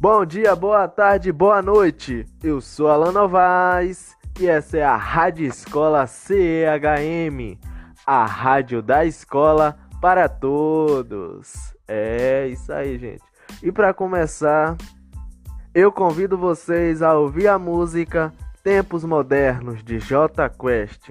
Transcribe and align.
Bom 0.00 0.24
dia, 0.24 0.54
boa 0.54 0.86
tarde, 0.86 1.32
boa 1.32 1.60
noite. 1.60 2.24
Eu 2.40 2.60
sou 2.60 2.86
Alan 2.86 3.10
Novaes 3.10 4.16
e 4.38 4.46
essa 4.46 4.78
é 4.78 4.84
a 4.84 4.96
Rádio 4.96 5.44
Escola 5.44 6.06
CEHM, 6.06 7.58
a 8.06 8.24
rádio 8.24 8.80
da 8.80 9.04
escola 9.04 9.76
para 10.00 10.28
todos. 10.28 11.74
É 11.88 12.46
isso 12.46 12.72
aí, 12.72 12.96
gente. 12.96 13.24
E 13.60 13.72
para 13.72 13.92
começar, 13.92 14.76
eu 15.74 15.90
convido 15.90 16.38
vocês 16.38 17.02
a 17.02 17.18
ouvir 17.18 17.48
a 17.48 17.58
música 17.58 18.32
Tempos 18.62 19.02
Modernos 19.02 19.82
de 19.82 19.98
J 19.98 20.48
Quest. 20.50 21.10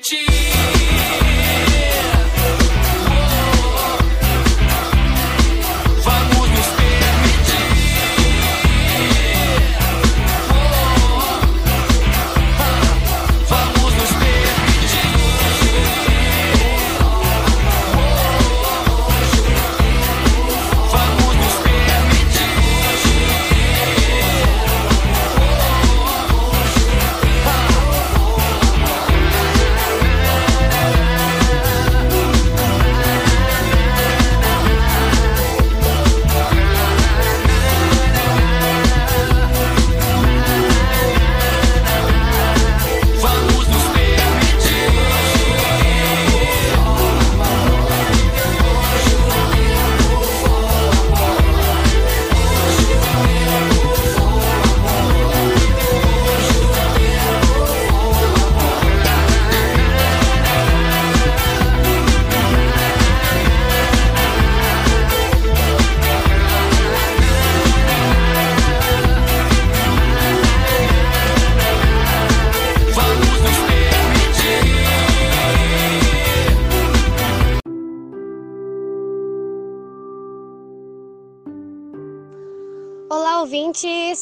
Richie. 0.00 0.59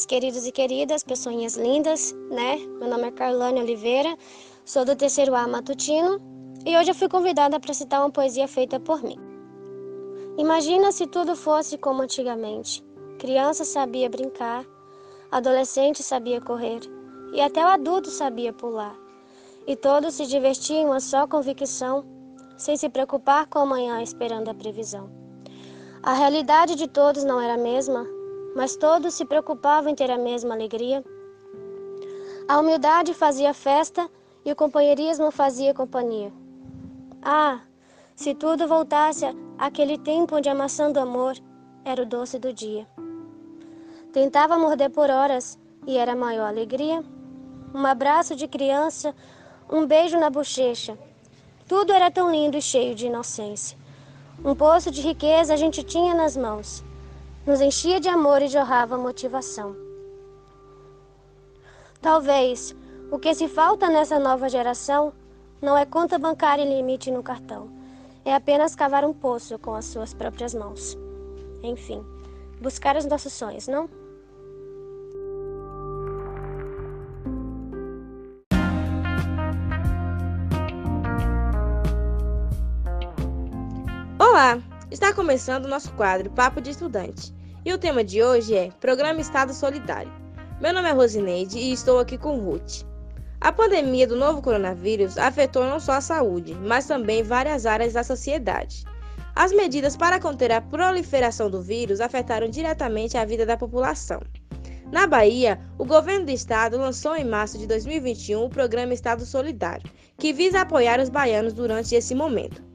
Queridos 0.09 0.47
e 0.47 0.51
queridas, 0.51 1.03
pessoinhas 1.03 1.55
lindas, 1.55 2.15
né? 2.31 2.55
Meu 2.79 2.89
nome 2.89 3.03
é 3.03 3.11
Carlane 3.11 3.61
Oliveira, 3.61 4.17
sou 4.65 4.83
do 4.83 4.95
terceiro 4.95 5.35
A 5.35 5.47
matutino 5.47 6.19
e 6.65 6.75
hoje 6.75 6.89
eu 6.89 6.95
fui 6.95 7.07
convidada 7.07 7.59
para 7.59 7.75
citar 7.75 8.01
uma 8.01 8.09
poesia 8.09 8.47
feita 8.47 8.79
por 8.79 9.03
mim. 9.03 9.19
Imagina 10.35 10.91
se 10.91 11.05
tudo 11.05 11.35
fosse 11.35 11.77
como 11.77 12.01
antigamente. 12.01 12.83
Criança 13.19 13.63
sabia 13.63 14.09
brincar, 14.09 14.65
adolescente 15.31 16.01
sabia 16.01 16.41
correr 16.41 16.79
e 17.31 17.39
até 17.39 17.63
o 17.63 17.67
adulto 17.67 18.09
sabia 18.09 18.51
pular. 18.51 18.95
E 19.67 19.75
todos 19.75 20.15
se 20.15 20.25
divertiam 20.25 20.79
em 20.79 20.85
uma 20.85 20.99
só 20.99 21.27
convicção, 21.27 22.03
sem 22.57 22.75
se 22.75 22.89
preocupar 22.89 23.45
com 23.45 23.59
amanhã 23.59 24.01
esperando 24.01 24.49
a 24.49 24.55
previsão. 24.55 25.07
A 26.01 26.13
realidade 26.13 26.73
de 26.73 26.87
todos 26.87 27.23
não 27.23 27.39
era 27.39 27.53
a 27.53 27.57
mesma, 27.57 28.07
mas 28.55 28.75
todos 28.75 29.13
se 29.13 29.25
preocupavam 29.25 29.91
em 29.91 29.95
ter 29.95 30.09
a 30.09 30.17
mesma 30.17 30.53
alegria. 30.53 31.03
A 32.47 32.59
humildade 32.59 33.13
fazia 33.13 33.53
festa 33.53 34.09
e 34.43 34.51
o 34.51 34.55
companheirismo 34.55 35.31
fazia 35.31 35.73
companhia. 35.73 36.31
Ah, 37.21 37.59
se 38.15 38.33
tudo 38.33 38.67
voltasse 38.67 39.25
àquele 39.57 39.97
tempo 39.97 40.35
onde 40.35 40.49
a 40.49 40.55
maçã 40.55 40.91
do 40.91 40.99
amor 40.99 41.35
era 41.85 42.01
o 42.01 42.05
doce 42.05 42.39
do 42.39 42.51
dia. 42.51 42.87
Tentava 44.11 44.57
morder 44.57 44.89
por 44.89 45.09
horas 45.09 45.59
e 45.85 45.97
era 45.97 46.13
a 46.13 46.15
maior 46.15 46.47
alegria. 46.47 47.03
Um 47.73 47.85
abraço 47.85 48.35
de 48.35 48.47
criança, 48.47 49.13
um 49.71 49.85
beijo 49.85 50.17
na 50.17 50.29
bochecha. 50.29 50.97
Tudo 51.67 51.93
era 51.93 52.09
tão 52.09 52.31
lindo 52.31 52.57
e 52.57 52.61
cheio 52.61 52.95
de 52.95 53.05
inocência. 53.05 53.77
Um 54.43 54.55
poço 54.55 54.89
de 54.89 55.01
riqueza 55.01 55.53
a 55.53 55.57
gente 55.57 55.83
tinha 55.83 56.15
nas 56.15 56.35
mãos 56.35 56.83
nos 57.49 57.61
enchia 57.61 57.99
de 57.99 58.07
amor 58.07 58.43
e 58.43 58.47
jorrava 58.47 58.95
motivação. 58.95 59.75
Talvez 61.99 62.75
o 63.09 63.17
que 63.17 63.33
se 63.33 63.47
falta 63.47 63.89
nessa 63.89 64.19
nova 64.19 64.47
geração 64.47 65.11
não 65.59 65.75
é 65.75 65.83
conta 65.83 66.19
bancária 66.19 66.61
e 66.61 66.69
limite 66.69 67.09
no 67.09 67.23
cartão, 67.23 67.67
é 68.23 68.35
apenas 68.35 68.75
cavar 68.75 69.03
um 69.03 69.11
poço 69.11 69.57
com 69.57 69.73
as 69.73 69.85
suas 69.85 70.13
próprias 70.13 70.53
mãos. 70.53 70.95
Enfim, 71.63 72.05
buscar 72.61 72.95
os 72.95 73.05
nossos 73.05 73.33
sonhos, 73.33 73.67
não? 73.67 73.89
Olá! 84.19 84.61
Está 84.91 85.11
começando 85.15 85.65
o 85.65 85.67
nosso 85.67 85.91
quadro 85.93 86.29
Papo 86.29 86.61
de 86.61 86.69
Estudante. 86.69 87.38
E 87.65 87.73
o 87.73 87.77
tema 87.77 88.05
de 88.05 88.23
hoje 88.23 88.55
é 88.55 88.69
Programa 88.79 89.19
Estado 89.19 89.53
Solidário. 89.53 90.11
Meu 90.61 90.73
nome 90.73 90.87
é 90.87 90.93
Rosineide 90.93 91.57
e 91.59 91.73
estou 91.73 91.99
aqui 91.99 92.17
com 92.17 92.39
Ruth. 92.39 92.83
A 93.41 93.51
pandemia 93.51 94.07
do 94.07 94.15
novo 94.15 94.41
coronavírus 94.41 95.17
afetou 95.17 95.65
não 95.65 95.77
só 95.77 95.93
a 95.93 96.01
saúde, 96.01 96.55
mas 96.55 96.87
também 96.87 97.21
várias 97.21 97.65
áreas 97.65 97.93
da 97.93 98.03
sociedade. 98.03 98.85
As 99.35 99.51
medidas 99.51 99.97
para 99.97 100.21
conter 100.21 100.53
a 100.53 100.61
proliferação 100.61 101.49
do 101.49 101.61
vírus 101.61 101.99
afetaram 101.99 102.49
diretamente 102.49 103.17
a 103.17 103.25
vida 103.25 103.45
da 103.45 103.57
população. 103.57 104.21
Na 104.89 105.05
Bahia, 105.05 105.59
o 105.77 105.83
governo 105.83 106.27
do 106.27 106.31
estado 106.31 106.77
lançou 106.77 107.13
em 107.15 107.25
março 107.25 107.57
de 107.57 107.67
2021 107.67 108.41
o 108.41 108.49
programa 108.49 108.93
Estado 108.93 109.25
Solidário, 109.25 109.89
que 110.17 110.31
visa 110.31 110.61
apoiar 110.61 110.99
os 111.01 111.09
baianos 111.09 111.51
durante 111.51 111.93
esse 111.93 112.15
momento. 112.15 112.69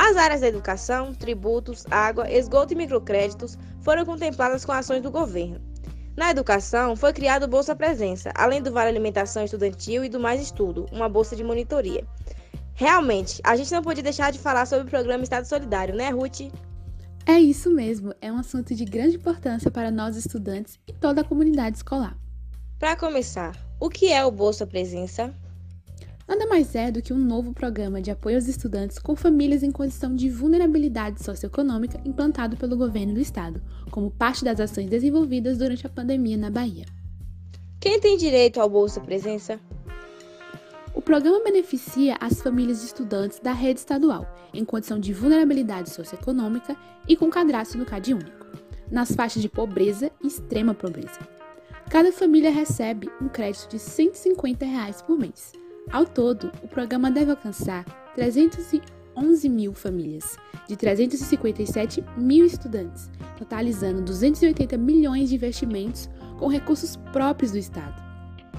As 0.00 0.16
áreas 0.16 0.42
da 0.42 0.46
educação, 0.46 1.12
tributos, 1.12 1.84
água, 1.90 2.30
esgoto 2.30 2.72
e 2.72 2.76
microcréditos 2.76 3.58
foram 3.88 4.04
contempladas 4.04 4.66
com 4.66 4.72
ações 4.72 5.00
do 5.00 5.10
governo. 5.10 5.58
Na 6.14 6.30
educação, 6.30 6.94
foi 6.94 7.10
criado 7.10 7.44
o 7.44 7.48
Bolsa 7.48 7.74
Presença, 7.74 8.30
além 8.34 8.60
do 8.60 8.70
Vale 8.70 8.90
Alimentação 8.90 9.42
Estudantil 9.42 10.04
e 10.04 10.10
do 10.10 10.20
Mais 10.20 10.42
Estudo, 10.42 10.84
uma 10.92 11.08
bolsa 11.08 11.34
de 11.34 11.42
monitoria. 11.42 12.06
Realmente, 12.74 13.40
a 13.42 13.56
gente 13.56 13.72
não 13.72 13.80
podia 13.80 14.02
deixar 14.02 14.30
de 14.30 14.38
falar 14.38 14.66
sobre 14.66 14.86
o 14.86 14.90
programa 14.90 15.24
Estado 15.24 15.46
Solidário, 15.46 15.94
né, 15.94 16.10
Ruth? 16.10 16.52
É 17.24 17.40
isso 17.40 17.70
mesmo, 17.70 18.12
é 18.20 18.30
um 18.30 18.36
assunto 18.36 18.74
de 18.74 18.84
grande 18.84 19.16
importância 19.16 19.70
para 19.70 19.90
nós 19.90 20.16
estudantes 20.16 20.78
e 20.86 20.92
toda 20.92 21.22
a 21.22 21.24
comunidade 21.24 21.78
escolar. 21.78 22.14
Para 22.78 22.94
começar, 22.94 23.56
o 23.80 23.88
que 23.88 24.12
é 24.12 24.22
o 24.22 24.30
Bolsa 24.30 24.66
Presença? 24.66 25.34
Nada 26.28 26.46
mais 26.46 26.74
é 26.74 26.90
do 26.92 27.00
que 27.00 27.14
um 27.14 27.18
novo 27.18 27.54
programa 27.54 28.02
de 28.02 28.10
apoio 28.10 28.36
aos 28.36 28.46
estudantes 28.46 28.98
com 28.98 29.16
famílias 29.16 29.62
em 29.62 29.70
condição 29.70 30.14
de 30.14 30.28
vulnerabilidade 30.28 31.24
socioeconômica 31.24 31.98
implantado 32.04 32.54
pelo 32.54 32.76
governo 32.76 33.14
do 33.14 33.20
estado, 33.20 33.62
como 33.90 34.10
parte 34.10 34.44
das 34.44 34.60
ações 34.60 34.90
desenvolvidas 34.90 35.56
durante 35.56 35.86
a 35.86 35.90
pandemia 35.90 36.36
na 36.36 36.50
Bahia. 36.50 36.84
Quem 37.80 37.98
tem 37.98 38.18
direito 38.18 38.60
ao 38.60 38.68
Bolsa 38.68 39.00
Presença? 39.00 39.58
O 40.94 41.00
programa 41.00 41.42
beneficia 41.42 42.18
as 42.20 42.42
famílias 42.42 42.80
de 42.80 42.86
estudantes 42.88 43.40
da 43.40 43.52
rede 43.52 43.80
estadual, 43.80 44.26
em 44.52 44.66
condição 44.66 45.00
de 45.00 45.14
vulnerabilidade 45.14 45.88
socioeconômica 45.88 46.76
e 47.08 47.16
com 47.16 47.30
cadastro 47.30 47.78
no 47.78 47.86
CAD 47.86 48.12
único, 48.12 48.46
nas 48.90 49.12
faixas 49.12 49.40
de 49.40 49.48
pobreza 49.48 50.10
e 50.22 50.26
extrema 50.26 50.74
pobreza. 50.74 51.20
Cada 51.88 52.12
família 52.12 52.50
recebe 52.50 53.08
um 53.18 53.28
crédito 53.28 53.70
de 53.70 53.78
150 53.78 54.66
reais 54.66 55.00
por 55.00 55.18
mês. 55.18 55.52
Ao 55.90 56.04
todo, 56.04 56.52
o 56.62 56.68
programa 56.68 57.10
deve 57.10 57.30
alcançar 57.30 57.84
311 58.14 59.48
mil 59.48 59.72
famílias, 59.72 60.36
de 60.68 60.76
357 60.76 62.04
mil 62.16 62.44
estudantes, 62.44 63.10
totalizando 63.38 64.02
280 64.02 64.76
milhões 64.76 65.30
de 65.30 65.36
investimentos 65.36 66.10
com 66.38 66.46
recursos 66.46 66.96
próprios 67.10 67.52
do 67.52 67.58
Estado. 67.58 68.02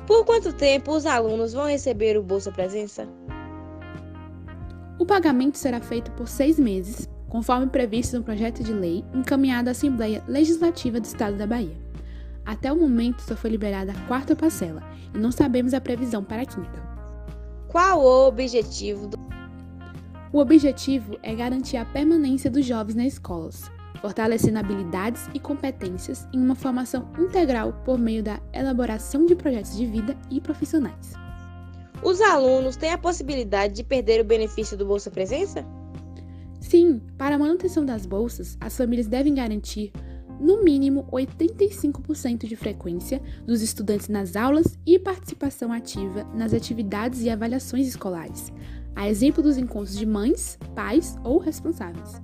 Por 0.08 0.26
quanto 0.26 0.52
tempo 0.52 0.92
os 0.92 1.06
alunos 1.06 1.54
vão 1.54 1.68
receber 1.68 2.18
o 2.18 2.24
Bolsa 2.24 2.52
Presença? 2.52 3.08
O 4.98 5.06
pagamento 5.06 5.58
será 5.58 5.80
feito 5.80 6.12
por 6.14 6.28
seis 6.28 6.60
meses, 6.60 7.08
conforme 7.28 7.68
previsto 7.68 8.18
no 8.18 8.24
projeto 8.24 8.64
de 8.64 8.74
lei 8.74 9.06
encaminhado 9.14 9.70
à 9.70 9.72
Assembleia 9.72 10.24
Legislativa 10.28 11.00
do 11.00 11.06
Estado 11.06 11.38
da 11.38 11.46
Bahia. 11.46 11.78
Até 12.44 12.74
o 12.74 12.76
momento 12.76 13.22
só 13.22 13.36
foi 13.36 13.52
liberada 13.52 13.92
a 13.92 14.08
quarta 14.08 14.36
parcela 14.36 14.82
e 15.14 15.18
não 15.20 15.32
sabemos 15.32 15.76
a 15.76 15.80
previsão 15.80 16.24
para 16.24 16.42
a 16.42 16.46
quinta. 16.46 16.99
Qual 17.70 18.02
o 18.02 18.28
objetivo 18.28 19.06
do 19.06 19.20
O 20.34 20.40
objetivo 20.40 21.20
é 21.22 21.36
garantir 21.36 21.78
a 21.78 21.86
permanência 21.86 22.50
dos 22.50 22.66
jovens 22.66 22.96
nas 22.96 23.14
escolas, 23.14 23.70
fortalecendo 24.02 24.58
habilidades 24.58 25.30
e 25.36 25.40
competências 25.40 26.28
em 26.34 26.42
uma 26.42 26.56
formação 26.56 27.08
integral 27.20 27.74
por 27.86 28.00
meio 28.00 28.24
da 28.24 28.42
elaboração 28.54 29.24
de 29.28 29.36
projetos 29.36 29.78
de 29.78 29.86
vida 29.86 30.18
e 30.32 30.42
profissionais. 30.42 31.14
Os 32.02 32.20
alunos 32.22 32.76
têm 32.76 32.92
a 32.92 32.98
possibilidade 32.98 33.76
de 33.76 33.84
perder 33.84 34.20
o 34.20 34.26
benefício 34.26 34.76
do 34.76 34.88
Bolsa 34.88 35.12
Presença? 35.12 35.64
Sim, 36.60 37.00
para 37.20 37.36
a 37.36 37.40
manutenção 37.40 37.86
das 37.86 38.04
bolsas, 38.04 38.58
as 38.60 38.76
famílias 38.76 39.06
devem 39.06 39.36
garantir 39.36 39.92
no 40.40 40.64
mínimo 40.64 41.06
85% 41.12 42.48
de 42.48 42.56
frequência 42.56 43.22
dos 43.46 43.62
estudantes 43.62 44.08
nas 44.08 44.36
aulas 44.36 44.78
e 44.86 44.98
participação 44.98 45.72
ativa 45.72 46.24
nas 46.34 46.54
atividades 46.54 47.22
e 47.22 47.30
avaliações 47.30 47.88
escolares, 47.88 48.52
a 48.96 49.10
exemplo 49.10 49.44
dos 49.44 49.58
encontros 49.58 49.98
de 49.98 50.06
mães, 50.06 50.58
pais 50.74 51.18
ou 51.24 51.38
responsáveis. 51.38 52.22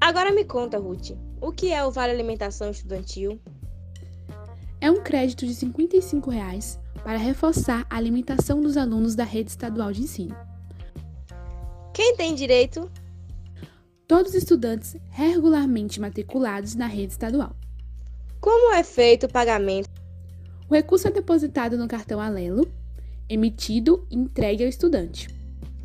Agora 0.00 0.32
me 0.32 0.44
conta, 0.44 0.78
Ruth, 0.78 1.12
o 1.40 1.52
que 1.52 1.72
é 1.72 1.84
o 1.84 1.90
Vale 1.90 2.12
Alimentação 2.12 2.70
Estudantil? 2.70 3.40
É 4.80 4.90
um 4.90 5.02
crédito 5.02 5.46
de 5.46 5.54
55 5.54 6.30
reais 6.30 6.78
para 7.04 7.18
reforçar 7.18 7.86
a 7.90 7.96
alimentação 7.96 8.60
dos 8.60 8.76
alunos 8.76 9.14
da 9.14 9.24
rede 9.24 9.50
estadual 9.50 9.92
de 9.92 10.02
ensino. 10.02 10.34
Quem 11.92 12.16
tem 12.16 12.34
direito? 12.34 12.90
Todos 14.10 14.32
os 14.32 14.38
estudantes 14.38 14.96
regularmente 15.10 16.00
matriculados 16.00 16.74
na 16.74 16.88
rede 16.88 17.12
estadual. 17.12 17.54
Como 18.40 18.74
é 18.74 18.82
feito 18.82 19.26
o 19.26 19.28
pagamento? 19.28 19.88
O 20.68 20.74
recurso 20.74 21.06
é 21.06 21.12
depositado 21.12 21.78
no 21.78 21.86
cartão 21.86 22.20
Alelo, 22.20 22.68
emitido 23.28 24.04
e 24.10 24.16
entregue 24.16 24.64
ao 24.64 24.68
estudante. 24.68 25.28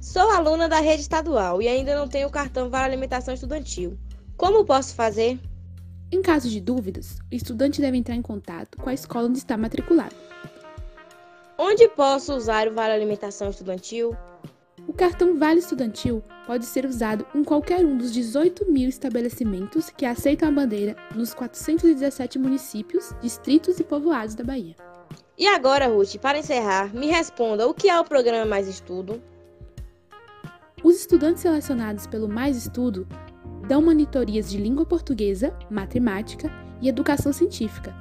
Sou 0.02 0.28
aluna 0.32 0.68
da 0.68 0.80
rede 0.80 1.04
estadual 1.04 1.62
e 1.62 1.68
ainda 1.68 1.96
não 1.96 2.08
tenho 2.08 2.28
o 2.28 2.32
cartão 2.32 2.68
Vale 2.68 2.94
Alimentação 2.94 3.32
Estudantil. 3.32 3.96
Como 4.36 4.66
posso 4.66 4.96
fazer? 4.96 5.40
Em 6.12 6.24
caso 6.24 6.50
de 6.50 6.60
dúvidas, 6.60 7.20
o 7.32 7.36
estudante 7.36 7.80
deve 7.80 7.98
entrar 7.98 8.16
em 8.16 8.24
contato 8.24 8.76
com 8.80 8.90
a 8.90 8.94
escola 8.96 9.28
onde 9.28 9.38
está 9.38 9.56
matriculado. 9.56 10.16
Onde 11.60 11.88
posso 11.90 12.34
usar 12.34 12.68
o 12.68 12.74
Vale 12.74 12.94
Alimentação 12.94 13.52
Estudantil? 13.52 14.18
O 14.88 14.94
cartão 14.94 15.36
Vale 15.36 15.60
Estudantil 15.60 16.24
pode 16.46 16.66
ser 16.66 16.86
usado 16.86 17.26
em 17.34 17.44
qualquer 17.44 17.84
um 17.84 17.98
dos 17.98 18.14
18 18.14 18.72
mil 18.72 18.88
estabelecimentos 18.88 19.90
que 19.90 20.06
aceitam 20.06 20.48
a 20.48 20.52
bandeira 20.52 20.96
nos 21.16 21.34
417 21.34 22.38
municípios, 22.38 23.14
distritos 23.20 23.80
e 23.80 23.84
povoados 23.84 24.36
da 24.36 24.44
Bahia. 24.44 24.76
E 25.38 25.48
agora, 25.48 25.88
Ruth, 25.88 26.18
para 26.18 26.38
encerrar, 26.38 26.94
me 26.94 27.08
responda 27.08 27.68
o 27.68 27.74
que 27.74 27.90
é 27.90 28.00
o 28.00 28.06
programa 28.06 28.46
Mais 28.46 28.68
Estudo? 28.68 29.22
Os 30.84 30.96
estudantes 30.98 31.42
selecionados 31.42 32.06
pelo 32.06 32.30
Mais 32.30 32.56
Estudo 32.56 33.08
dão 33.68 33.82
monitorias 33.82 34.50
de 34.52 34.58
língua 34.58 34.86
portuguesa, 34.86 35.58
matemática 35.70 36.52
e 36.80 36.88
educação 36.88 37.34
científica, 37.34 37.94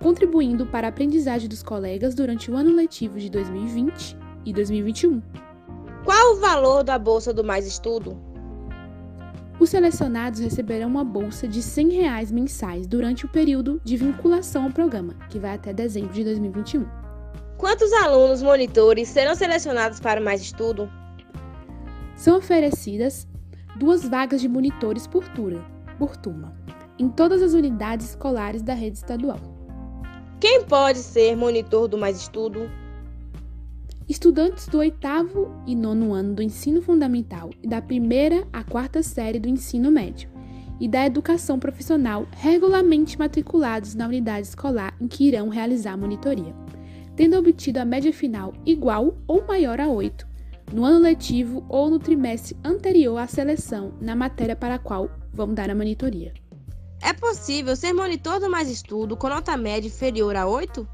contribuindo 0.00 0.66
para 0.66 0.88
a 0.88 0.90
aprendizagem 0.90 1.48
dos 1.48 1.62
colegas 1.62 2.16
durante 2.16 2.50
o 2.50 2.56
ano 2.56 2.74
letivo 2.74 3.20
de 3.20 3.30
2020 3.30 4.16
e 4.44 4.52
2021. 4.52 5.22
Qual 6.04 6.34
o 6.34 6.40
valor 6.40 6.82
da 6.82 6.98
bolsa 6.98 7.32
do 7.32 7.44
Mais 7.44 7.64
Estudo? 7.64 8.18
Os 9.60 9.70
selecionados 9.70 10.40
receberão 10.40 10.88
uma 10.88 11.04
bolsa 11.04 11.46
de 11.46 11.62
100 11.62 11.90
reais 11.90 12.32
mensais 12.32 12.88
durante 12.88 13.24
o 13.24 13.28
período 13.28 13.80
de 13.84 13.96
vinculação 13.96 14.64
ao 14.64 14.70
programa, 14.70 15.14
que 15.30 15.38
vai 15.38 15.54
até 15.54 15.72
dezembro 15.72 16.12
de 16.12 16.24
2021. 16.24 16.84
Quantos 17.56 17.92
alunos 17.92 18.42
monitores 18.42 19.08
serão 19.08 19.36
selecionados 19.36 20.00
para 20.00 20.20
o 20.20 20.24
Mais 20.24 20.42
Estudo? 20.42 20.90
São 22.16 22.38
oferecidas 22.38 23.28
duas 23.76 24.02
vagas 24.02 24.40
de 24.40 24.48
monitores 24.48 25.06
por 25.06 25.28
turma, 25.28 25.64
por 25.98 26.16
turma, 26.16 26.52
em 26.98 27.08
todas 27.08 27.40
as 27.40 27.52
unidades 27.52 28.10
escolares 28.10 28.62
da 28.62 28.74
rede 28.74 28.98
estadual. 28.98 29.38
Quem 30.40 30.64
pode 30.64 30.98
ser 30.98 31.36
monitor 31.36 31.86
do 31.86 31.96
Mais 31.96 32.16
Estudo? 32.16 32.68
Estudantes 34.12 34.68
do 34.68 34.76
oitavo 34.76 35.50
e 35.66 35.74
nono 35.74 36.12
ano 36.12 36.34
do 36.34 36.42
ensino 36.42 36.82
fundamental 36.82 37.48
e 37.62 37.66
da 37.66 37.80
primeira 37.80 38.46
à 38.52 38.62
quarta 38.62 39.02
série 39.02 39.40
do 39.40 39.48
ensino 39.48 39.90
médio 39.90 40.28
e 40.78 40.86
da 40.86 41.06
educação 41.06 41.58
profissional 41.58 42.28
regularmente 42.32 43.18
matriculados 43.18 43.94
na 43.94 44.06
unidade 44.06 44.48
escolar 44.48 44.94
em 45.00 45.08
que 45.08 45.28
irão 45.28 45.48
realizar 45.48 45.94
a 45.94 45.96
monitoria, 45.96 46.54
tendo 47.16 47.38
obtido 47.38 47.78
a 47.78 47.86
média 47.86 48.12
final 48.12 48.52
igual 48.66 49.16
ou 49.26 49.46
maior 49.46 49.80
a 49.80 49.88
8 49.88 50.26
no 50.74 50.84
ano 50.84 50.98
letivo 50.98 51.64
ou 51.66 51.88
no 51.88 51.98
trimestre 51.98 52.54
anterior 52.62 53.16
à 53.16 53.26
seleção 53.26 53.94
na 53.98 54.14
matéria 54.14 54.54
para 54.54 54.74
a 54.74 54.78
qual 54.78 55.10
vão 55.32 55.54
dar 55.54 55.70
a 55.70 55.74
monitoria. 55.74 56.34
É 57.00 57.14
possível 57.14 57.74
ser 57.74 57.94
monitor 57.94 58.38
do 58.38 58.50
mais 58.50 58.68
estudo 58.68 59.16
com 59.16 59.30
nota 59.30 59.56
média 59.56 59.88
inferior 59.88 60.36
a 60.36 60.46
8? 60.46 60.86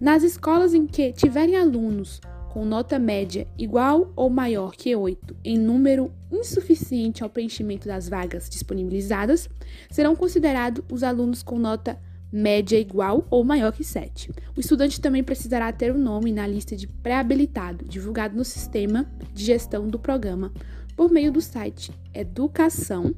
Nas 0.00 0.22
escolas 0.22 0.72
em 0.72 0.86
que 0.86 1.12
tiverem 1.12 1.56
alunos 1.56 2.20
com 2.50 2.64
nota 2.64 2.98
média 2.98 3.46
igual 3.58 4.12
ou 4.16 4.30
maior 4.30 4.72
que 4.72 4.96
8 4.96 5.36
em 5.44 5.58
número 5.58 6.10
insuficiente 6.32 7.22
ao 7.22 7.28
preenchimento 7.28 7.86
das 7.86 8.08
vagas 8.08 8.48
disponibilizadas, 8.48 9.48
serão 9.90 10.16
considerados 10.16 10.82
os 10.90 11.02
alunos 11.02 11.42
com 11.42 11.58
nota 11.58 12.00
média 12.32 12.78
igual 12.78 13.26
ou 13.30 13.44
maior 13.44 13.72
que 13.72 13.84
7. 13.84 14.30
O 14.56 14.60
estudante 14.60 15.00
também 15.00 15.22
precisará 15.22 15.70
ter 15.70 15.92
o 15.92 15.96
um 15.96 16.02
nome 16.02 16.32
na 16.32 16.46
lista 16.46 16.74
de 16.74 16.86
pré-habilitado, 16.86 17.84
divulgado 17.84 18.36
no 18.36 18.44
sistema 18.44 19.06
de 19.34 19.44
gestão 19.44 19.86
do 19.86 19.98
programa 19.98 20.50
por 20.96 21.10
meio 21.10 21.30
do 21.30 21.40
site 21.40 21.92
educação 22.14 23.14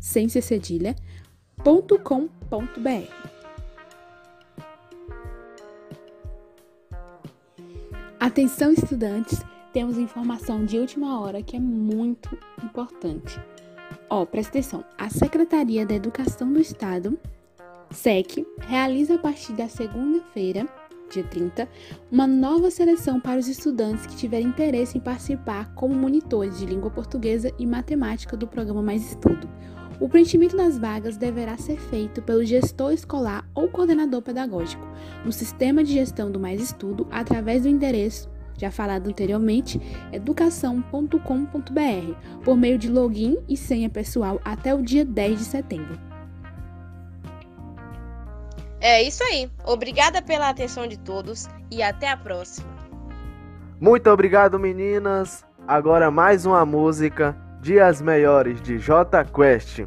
sem 0.00 0.28
Atenção, 8.22 8.70
estudantes! 8.70 9.42
Temos 9.72 9.98
informação 9.98 10.64
de 10.64 10.78
última 10.78 11.20
hora 11.20 11.42
que 11.42 11.56
é 11.56 11.58
muito 11.58 12.38
importante. 12.62 13.36
Ó, 14.08 14.24
presta 14.24 14.58
atenção. 14.58 14.84
A 14.96 15.10
Secretaria 15.10 15.84
da 15.84 15.96
Educação 15.96 16.52
do 16.52 16.60
Estado, 16.60 17.18
SEC, 17.90 18.46
realiza 18.60 19.16
a 19.16 19.18
partir 19.18 19.54
da 19.54 19.68
segunda-feira, 19.68 20.68
dia 21.10 21.24
30, 21.24 21.68
uma 22.12 22.28
nova 22.28 22.70
seleção 22.70 23.18
para 23.18 23.40
os 23.40 23.48
estudantes 23.48 24.06
que 24.06 24.14
tiverem 24.14 24.46
interesse 24.46 24.98
em 24.98 25.00
participar 25.00 25.74
como 25.74 25.92
monitores 25.92 26.60
de 26.60 26.64
língua 26.64 26.92
portuguesa 26.92 27.52
e 27.58 27.66
matemática 27.66 28.36
do 28.36 28.46
programa 28.46 28.82
Mais 28.84 29.04
Estudo. 29.04 29.50
O 30.02 30.08
preenchimento 30.08 30.56
das 30.56 30.76
vagas 30.76 31.16
deverá 31.16 31.56
ser 31.56 31.78
feito 31.78 32.20
pelo 32.20 32.44
gestor 32.44 32.92
escolar 32.92 33.48
ou 33.54 33.68
coordenador 33.68 34.20
pedagógico 34.20 34.84
no 35.24 35.30
sistema 35.30 35.84
de 35.84 35.92
gestão 35.92 36.28
do 36.28 36.40
Mais 36.40 36.60
Estudo 36.60 37.06
através 37.08 37.62
do 37.62 37.68
endereço 37.68 38.28
já 38.58 38.70
falado 38.70 39.08
anteriormente, 39.08 39.80
educação.com.br, 40.12 42.44
por 42.44 42.56
meio 42.56 42.76
de 42.76 42.90
login 42.90 43.38
e 43.48 43.56
senha 43.56 43.88
pessoal 43.88 44.40
até 44.44 44.74
o 44.74 44.82
dia 44.82 45.04
10 45.04 45.38
de 45.38 45.44
setembro. 45.44 45.98
É 48.80 49.02
isso 49.02 49.22
aí. 49.22 49.48
Obrigada 49.64 50.20
pela 50.20 50.48
atenção 50.48 50.86
de 50.86 50.98
todos 50.98 51.48
e 51.70 51.80
até 51.80 52.10
a 52.10 52.16
próxima. 52.16 52.68
Muito 53.80 54.10
obrigado, 54.10 54.58
meninas. 54.58 55.44
Agora 55.66 56.10
mais 56.10 56.44
uma 56.44 56.66
música, 56.66 57.36
Dias 57.62 58.02
Melhores 58.02 58.60
de 58.60 58.76
J 58.76 59.24
Quest. 59.26 59.86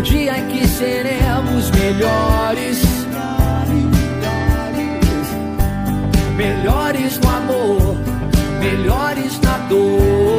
O 0.00 0.02
dia 0.02 0.38
em 0.38 0.46
que 0.46 0.66
seremos 0.66 1.70
melhores. 1.72 2.82
Melhores 6.36 7.18
no 7.18 7.28
amor, 7.28 7.96
melhores 8.60 9.38
na 9.40 9.58
dor. 9.68 10.29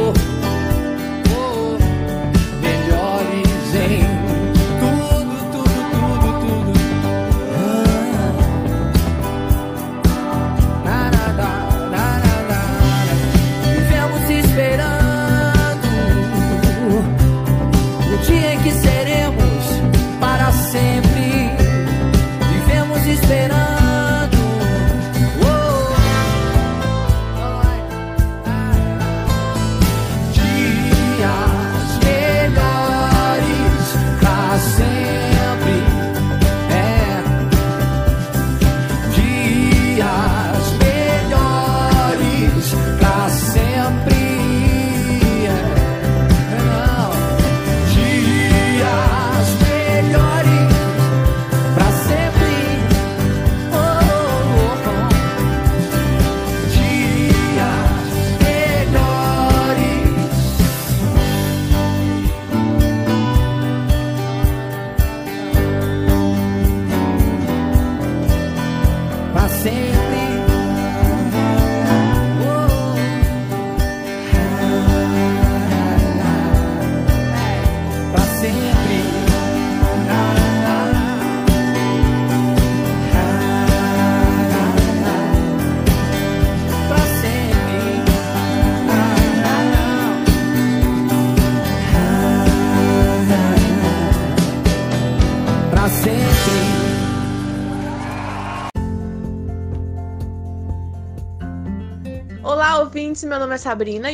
Ouvintes, 103.12 103.24
meu 103.24 103.38
nome 103.38 103.54
é 103.54 103.58
Sabrina 103.58 104.08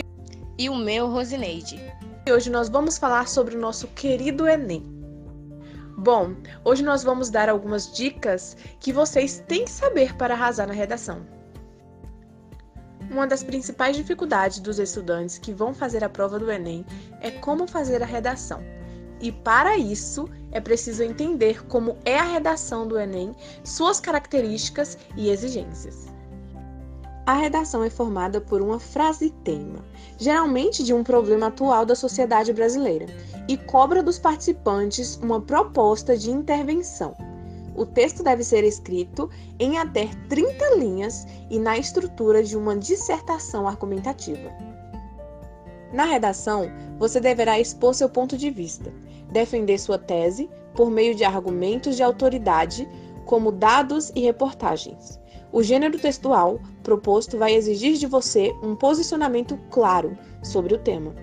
E 0.59 0.69
o 0.69 0.75
meu, 0.75 1.09
Rosineide. 1.09 1.81
e 2.27 2.33
hoje 2.33 2.51
nós 2.51 2.69
vamos 2.69 2.99
falar 2.99 3.29
sobre 3.29 3.57
o 3.57 3.61
nosso 3.61 3.87
querido 3.89 4.49
Enem. 4.49 4.83
Bom, 5.97 6.35
hoje 6.65 6.83
nós 6.83 7.05
vamos 7.05 7.31
dar 7.31 7.49
algumas 7.49 7.93
dicas 7.93 8.57
que 8.81 8.93
vocês 8.93 9.41
têm 9.47 9.65
que 9.65 9.71
saber 9.71 10.17
para 10.17 10.35
arrasar 10.35 10.67
na 10.67 10.73
redação. 10.73 11.25
Uma 13.09 13.25
das 13.25 13.45
principais 13.45 13.97
dificuldades 13.97 14.59
dos 14.59 14.81
estudantes 14.81 15.39
que 15.39 15.53
vão 15.53 15.73
fazer 15.73 16.03
a 16.03 16.09
prova 16.09 16.37
do 16.37 16.51
Enem 16.51 16.85
é 17.21 17.31
como 17.31 17.69
fazer 17.69 18.03
a 18.03 18.07
redação. 18.07 18.65
E 19.21 19.31
para 19.31 19.77
isso, 19.77 20.29
é 20.51 20.61
preciso 20.61 21.05
entender 21.05 21.65
como 21.67 21.97
é 22.05 22.19
a 22.19 22.25
redação 22.25 22.85
do 22.85 22.99
Enem, 22.99 23.33
suas 23.63 24.01
características 24.01 24.99
e 25.17 25.31
exigências. 25.31 26.18
A 27.29 27.35
redação 27.35 27.85
é 27.85 27.91
formada 27.91 28.41
por 28.41 28.63
uma 28.63 28.81
frase-tema, 28.81 29.85
geralmente 30.17 30.83
de 30.83 30.95
um 30.95 31.05
problema 31.05 31.49
atual 31.49 31.85
da 31.85 31.95
sociedade 31.95 32.55
brasileira, 32.55 33.05
e 33.47 33.55
cobra 33.55 34.03
dos 34.03 34.19
participantes 34.19 35.17
uma 35.17 35.39
proposta 35.39 36.17
de 36.17 36.31
intervenção. 36.31 37.15
O 37.77 37.85
texto 37.85 38.23
deve 38.23 38.43
ser 38.43 38.65
escrito 38.65 39.29
em 39.59 39.77
até 39.77 40.09
30 40.31 40.77
linhas 40.77 41.27
e 41.51 41.59
na 41.59 41.77
estrutura 41.77 42.43
de 42.43 42.57
uma 42.57 42.75
dissertação 42.75 43.69
argumentativa. 43.69 44.51
Na 45.93 46.07
redação, 46.07 46.71
você 46.99 47.21
deverá 47.21 47.61
expor 47.61 47.93
seu 47.93 48.09
ponto 48.09 48.39
de 48.39 48.49
vista, 48.49 48.91
defender 49.31 49.77
sua 49.77 49.99
tese 49.99 50.49
por 50.75 50.91
meio 50.91 51.15
de 51.15 51.25
argumentos 51.25 51.95
de 51.95 52.03
autoridade, 52.03 52.89
como 53.27 53.53
dados 53.53 54.11
e 54.15 54.21
reportagens. 54.21 55.18
O 55.51 55.63
gênero 55.63 55.99
textual 55.99 56.61
proposto 56.83 57.39
vai 57.39 57.55
exigir 57.55 57.97
de 57.97 58.07
você 58.07 58.53
um 58.63 58.77
posicionamento 58.77 59.59
claro 59.71 60.17
sobre 60.43 60.75
o 60.75 60.79
tema. 60.79 61.15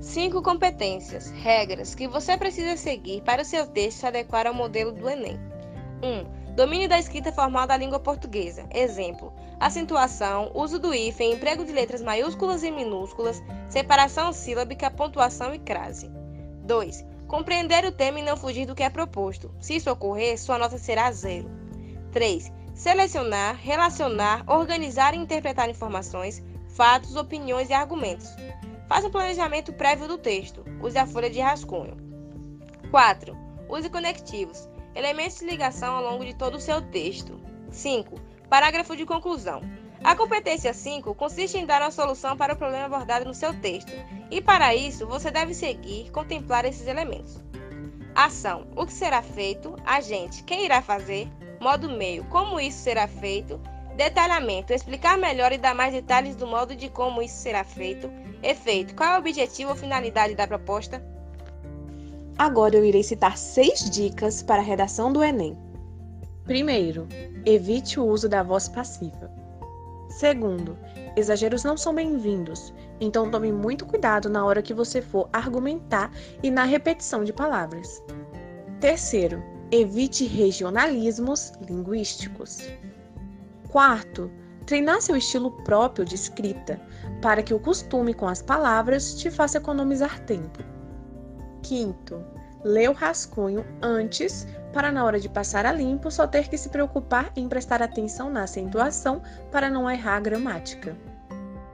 Cinco 0.00 0.42
competências, 0.42 1.30
regras 1.30 1.94
que 1.94 2.08
você 2.08 2.36
precisa 2.36 2.76
seguir 2.76 3.22
para 3.22 3.42
o 3.42 3.44
seu 3.44 3.66
texto 3.66 4.00
se 4.00 4.06
adequar 4.06 4.46
ao 4.46 4.54
modelo 4.54 4.92
do 4.92 5.08
Enem. 5.08 5.38
1. 6.02 6.06
Um, 6.06 6.54
domínio 6.54 6.88
da 6.88 6.98
escrita 6.98 7.32
formal 7.32 7.66
da 7.66 7.76
língua 7.76 8.00
portuguesa. 8.00 8.66
Exemplo: 8.72 9.32
acentuação, 9.60 10.50
uso 10.54 10.78
do 10.78 10.92
hífen, 10.92 11.32
emprego 11.32 11.64
de 11.64 11.72
letras 11.72 12.02
maiúsculas 12.02 12.62
e 12.62 12.70
minúsculas, 12.70 13.42
separação 13.68 14.32
sílabica, 14.32 14.90
pontuação 14.90 15.54
e 15.54 15.58
crase. 15.58 16.10
2. 16.64 17.04
Compreender 17.26 17.84
o 17.84 17.92
tema 17.92 18.20
e 18.20 18.22
não 18.22 18.36
fugir 18.36 18.66
do 18.66 18.74
que 18.74 18.82
é 18.82 18.90
proposto. 18.90 19.50
Se 19.60 19.76
isso 19.76 19.90
ocorrer, 19.90 20.38
sua 20.38 20.58
nota 20.58 20.78
será 20.78 21.10
zero. 21.12 21.50
3. 22.12 22.52
Selecionar, 22.76 23.56
relacionar, 23.56 24.44
organizar 24.46 25.14
e 25.14 25.16
interpretar 25.16 25.70
informações, 25.70 26.44
fatos, 26.68 27.16
opiniões 27.16 27.70
e 27.70 27.72
argumentos. 27.72 28.28
Faça 28.86 29.08
um 29.08 29.10
planejamento 29.10 29.72
prévio 29.72 30.06
do 30.06 30.18
texto. 30.18 30.62
Use 30.82 30.98
a 30.98 31.06
folha 31.06 31.30
de 31.30 31.40
rascunho. 31.40 31.96
4. 32.90 33.34
Use 33.70 33.88
conectivos, 33.88 34.68
elementos 34.94 35.38
de 35.38 35.46
ligação 35.46 35.96
ao 35.96 36.02
longo 36.02 36.24
de 36.24 36.34
todo 36.34 36.56
o 36.56 36.60
seu 36.60 36.82
texto. 36.82 37.40
5. 37.70 38.20
Parágrafo 38.50 38.94
de 38.94 39.06
conclusão. 39.06 39.62
A 40.04 40.14
competência 40.14 40.74
5 40.74 41.14
consiste 41.14 41.56
em 41.56 41.64
dar 41.64 41.80
uma 41.80 41.90
solução 41.90 42.36
para 42.36 42.52
o 42.52 42.58
problema 42.58 42.84
abordado 42.84 43.24
no 43.24 43.32
seu 43.32 43.58
texto, 43.58 43.90
e 44.30 44.42
para 44.42 44.74
isso 44.74 45.06
você 45.06 45.30
deve 45.30 45.54
seguir 45.54 46.10
contemplar 46.10 46.66
esses 46.66 46.86
elementos. 46.86 47.42
Ação: 48.14 48.66
o 48.76 48.84
que 48.84 48.92
será 48.92 49.22
feito, 49.22 49.74
agente: 49.84 50.44
quem 50.44 50.66
irá 50.66 50.82
fazer, 50.82 51.26
modo 51.60 51.88
meio: 51.88 52.24
como 52.26 52.60
isso 52.60 52.78
será 52.78 53.06
feito, 53.06 53.60
detalhamento: 53.96 54.72
explicar 54.72 55.16
melhor 55.18 55.52
e 55.52 55.58
dar 55.58 55.74
mais 55.74 55.92
detalhes 55.92 56.36
do 56.36 56.46
modo 56.46 56.76
de 56.76 56.88
como 56.88 57.22
isso 57.22 57.36
será 57.36 57.64
feito, 57.64 58.10
efeito: 58.42 58.94
qual 58.94 59.10
é 59.10 59.16
o 59.16 59.18
objetivo 59.18 59.70
ou 59.70 59.76
finalidade 59.76 60.34
da 60.34 60.46
proposta. 60.46 61.02
Agora 62.38 62.76
eu 62.76 62.84
irei 62.84 63.02
citar 63.02 63.38
seis 63.38 63.90
dicas 63.90 64.42
para 64.42 64.60
a 64.60 64.64
redação 64.64 65.12
do 65.12 65.24
Enem. 65.24 65.56
Primeiro, 66.44 67.08
evite 67.46 67.98
o 67.98 68.04
uso 68.04 68.28
da 68.28 68.42
voz 68.42 68.68
passiva. 68.68 69.30
Segundo, 70.10 70.78
exageros 71.16 71.64
não 71.64 71.76
são 71.76 71.94
bem-vindos, 71.94 72.72
então 73.00 73.30
tome 73.30 73.50
muito 73.50 73.86
cuidado 73.86 74.28
na 74.28 74.44
hora 74.44 74.62
que 74.62 74.74
você 74.74 75.00
for 75.02 75.28
argumentar 75.32 76.12
e 76.42 76.50
na 76.50 76.64
repetição 76.64 77.24
de 77.24 77.32
palavras. 77.32 78.02
Terceiro, 78.80 79.42
evite 79.70 80.26
regionalismos 80.26 81.52
linguísticos. 81.68 82.62
Quarto, 83.70 84.30
treinar 84.64 85.00
seu 85.00 85.16
estilo 85.16 85.50
próprio 85.64 86.04
de 86.04 86.14
escrita, 86.14 86.80
para 87.20 87.42
que 87.42 87.54
o 87.54 87.60
costume 87.60 88.14
com 88.14 88.28
as 88.28 88.42
palavras 88.42 89.14
te 89.14 89.30
faça 89.30 89.58
economizar 89.58 90.20
tempo. 90.24 90.62
Quinto, 91.62 92.24
lê 92.64 92.88
o 92.88 92.92
rascunho 92.92 93.64
antes, 93.82 94.46
para 94.72 94.92
na 94.92 95.04
hora 95.04 95.18
de 95.18 95.28
passar 95.28 95.64
a 95.64 95.72
limpo 95.72 96.10
só 96.10 96.26
ter 96.26 96.48
que 96.48 96.58
se 96.58 96.68
preocupar 96.68 97.32
em 97.36 97.48
prestar 97.48 97.82
atenção 97.82 98.28
na 98.30 98.42
acentuação 98.42 99.22
para 99.50 99.70
não 99.70 99.90
errar 99.90 100.16
a 100.16 100.20
gramática. 100.20 100.96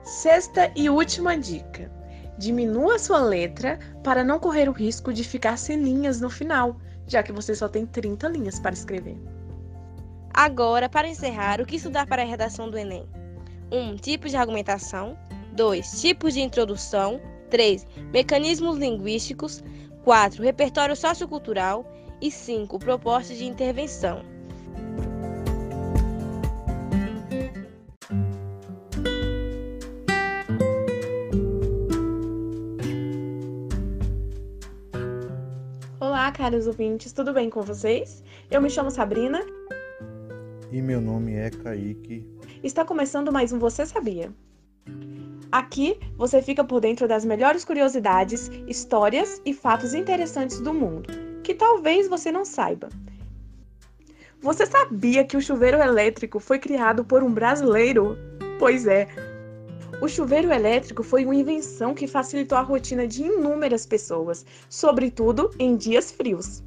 Sexta 0.03 0.71
e 0.75 0.89
última 0.89 1.37
dica: 1.37 1.91
diminua 2.37 2.99
sua 2.99 3.19
letra 3.19 3.79
para 4.03 4.23
não 4.23 4.39
correr 4.39 4.69
o 4.69 4.73
risco 4.73 5.13
de 5.13 5.23
ficar 5.23 5.57
sem 5.57 5.81
linhas 5.81 6.21
no 6.21 6.29
final, 6.29 6.77
já 7.13 7.21
que 7.23 7.31
você 7.31 7.53
só 7.53 7.69
tem 7.69 7.85
30 7.85 8.27
linhas 8.27 8.59
para 8.59 8.73
escrever. 8.73 9.15
Agora, 10.33 10.89
para 10.89 11.07
encerrar, 11.07 11.61
o 11.61 11.65
que 11.65 11.75
estudar 11.75 12.07
para 12.07 12.23
a 12.23 12.25
redação 12.25 12.69
do 12.69 12.77
Enem? 12.77 13.05
1. 13.71 13.77
Um, 13.77 13.95
tipos 13.95 14.31
de 14.31 14.37
argumentação. 14.37 15.15
2. 15.53 16.01
Tipos 16.01 16.33
de 16.33 16.41
introdução. 16.41 17.21
3. 17.51 17.85
Mecanismos 18.11 18.77
linguísticos. 18.77 19.63
4. 20.03 20.41
Repertório 20.41 20.95
sociocultural. 20.95 21.85
E 22.19 22.31
5. 22.31 22.79
Propostas 22.79 23.37
de 23.37 23.45
intervenção. 23.45 24.23
Caros 36.43 36.67
ouvintes, 36.67 37.13
tudo 37.13 37.31
bem 37.31 37.49
com 37.49 37.61
vocês? 37.61 38.21
Eu 38.51 38.61
me 38.61 38.69
chamo 38.69 38.91
Sabrina. 38.91 39.39
E 40.69 40.81
meu 40.81 40.99
nome 40.99 41.35
é 41.35 41.49
Kaique. 41.49 42.27
Está 42.61 42.83
começando 42.83 43.31
mais 43.31 43.53
um 43.53 43.59
Você 43.59 43.85
Sabia? 43.85 44.29
Aqui 45.49 45.97
você 46.17 46.41
fica 46.41 46.61
por 46.61 46.81
dentro 46.81 47.07
das 47.07 47.23
melhores 47.23 47.63
curiosidades, 47.63 48.51
histórias 48.67 49.41
e 49.45 49.53
fatos 49.53 49.93
interessantes 49.93 50.59
do 50.59 50.73
mundo, 50.73 51.07
que 51.43 51.53
talvez 51.53 52.09
você 52.09 52.29
não 52.29 52.43
saiba. 52.43 52.89
Você 54.41 54.65
sabia 54.65 55.23
que 55.23 55.37
o 55.37 55.41
chuveiro 55.41 55.77
elétrico 55.77 56.41
foi 56.41 56.59
criado 56.59 57.05
por 57.05 57.23
um 57.23 57.31
brasileiro? 57.31 58.17
Pois 58.59 58.85
é. 58.85 59.07
O 60.01 60.07
chuveiro 60.07 60.51
elétrico 60.51 61.03
foi 61.03 61.23
uma 61.23 61.35
invenção 61.35 61.93
que 61.93 62.07
facilitou 62.07 62.57
a 62.57 62.61
rotina 62.61 63.07
de 63.07 63.23
inúmeras 63.23 63.85
pessoas, 63.85 64.45
sobretudo 64.69 65.51
em 65.57 65.77
dias 65.77 66.11
frios. 66.11 66.63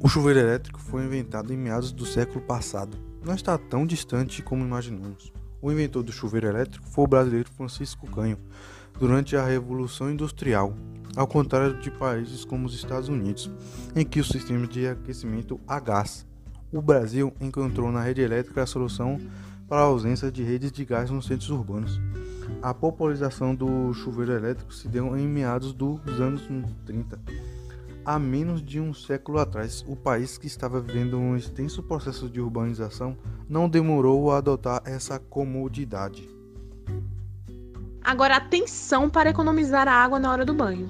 O 0.00 0.08
chuveiro 0.08 0.40
elétrico 0.40 0.78
foi 0.78 1.04
inventado 1.04 1.52
em 1.52 1.56
meados 1.56 1.90
do 1.90 2.04
século 2.04 2.40
passado. 2.42 2.96
Não 3.24 3.34
está 3.34 3.58
tão 3.58 3.86
distante 3.86 4.42
como 4.42 4.64
imaginamos. 4.64 5.32
O 5.60 5.72
inventor 5.72 6.02
do 6.02 6.12
chuveiro 6.12 6.46
elétrico 6.46 6.86
foi 6.88 7.04
o 7.04 7.08
brasileiro 7.08 7.50
Francisco 7.50 8.08
Canho, 8.10 8.38
durante 8.98 9.36
a 9.36 9.44
Revolução 9.44 10.10
Industrial, 10.10 10.74
ao 11.16 11.26
contrário 11.26 11.78
de 11.80 11.90
países 11.90 12.44
como 12.44 12.66
os 12.66 12.74
Estados 12.74 13.08
Unidos, 13.08 13.50
em 13.94 14.04
que 14.04 14.20
o 14.20 14.24
sistema 14.24 14.66
de 14.66 14.86
aquecimento 14.86 15.58
a 15.66 15.80
gás. 15.80 16.26
O 16.72 16.82
Brasil 16.82 17.32
encontrou 17.40 17.90
na 17.90 18.02
rede 18.02 18.20
elétrica 18.20 18.62
a 18.62 18.66
solução 18.66 19.18
para 19.68 19.78
a 19.78 19.84
ausência 19.84 20.30
de 20.30 20.42
redes 20.42 20.70
de 20.70 20.84
gás 20.84 21.10
nos 21.10 21.26
centros 21.26 21.50
urbanos. 21.50 22.00
A 22.62 22.72
popularização 22.72 23.54
do 23.54 23.92
chuveiro 23.92 24.32
elétrico 24.32 24.72
se 24.72 24.88
deu 24.88 25.16
em 25.16 25.26
meados 25.26 25.72
dos 25.72 26.20
anos 26.20 26.42
30. 26.84 27.18
Há 28.04 28.18
menos 28.20 28.62
de 28.62 28.80
um 28.80 28.94
século 28.94 29.38
atrás, 29.38 29.84
o 29.88 29.96
país 29.96 30.38
que 30.38 30.46
estava 30.46 30.80
vivendo 30.80 31.18
um 31.18 31.36
extenso 31.36 31.82
processo 31.82 32.28
de 32.28 32.40
urbanização 32.40 33.16
não 33.48 33.68
demorou 33.68 34.30
a 34.30 34.38
adotar 34.38 34.80
essa 34.84 35.18
comodidade. 35.18 36.28
Agora 38.00 38.36
atenção 38.36 39.10
para 39.10 39.30
economizar 39.30 39.88
a 39.88 39.92
água 39.92 40.20
na 40.20 40.30
hora 40.30 40.44
do 40.44 40.54
banho. 40.54 40.88